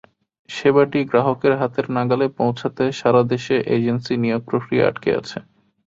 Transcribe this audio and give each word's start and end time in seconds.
সেবাটি 0.49 0.99
গ্রাহকের 1.09 1.53
হাতের 1.59 1.85
নাগালে 1.95 2.27
পৌঁছাতে 2.37 2.83
সারা 2.99 3.21
দেশে 3.31 3.55
এজেন্সি 3.75 4.13
নিয়োগ-প্রক্রিয়া 4.23 4.85
আটকে 4.89 5.09
আছে। 5.19 5.37